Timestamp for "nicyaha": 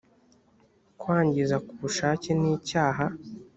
2.39-3.05